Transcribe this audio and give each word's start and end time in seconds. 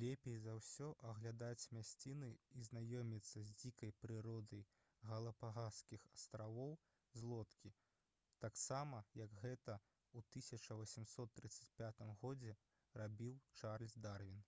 лепей 0.00 0.34
за 0.42 0.52
ўсе 0.56 0.88
аглядаць 1.12 1.70
мясціны 1.78 2.28
і 2.60 2.62
знаёміцца 2.68 3.42
з 3.48 3.56
дзікай 3.62 3.94
прыродай 4.04 4.62
галапагаскіх 5.10 6.06
астравоў 6.12 6.76
з 7.22 7.32
лодкі 7.32 7.72
таксама 8.46 9.02
як 9.24 9.34
гэта 9.42 9.76
ў 9.82 10.64
1835 10.64 12.02
г 12.24 12.56
рабіў 13.02 13.36
чарльз 13.62 14.00
дарвін 14.10 14.42